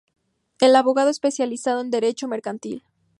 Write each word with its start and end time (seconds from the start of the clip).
Es 0.59 0.73
abogado 0.73 1.11
especializado 1.11 1.79
en 1.79 1.91
derecho 1.91 2.27
mercantil. 2.27 2.81